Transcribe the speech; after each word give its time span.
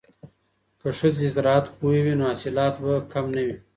که 0.79 0.87
ښځې 0.99 1.27
زراعت 1.35 1.65
پوهې 1.77 1.99
وي 2.03 2.13
نو 2.19 2.23
حاصلات 2.29 2.75
به 2.83 2.93
کم 3.11 3.25
نه 3.35 3.41
وي. 3.45 3.55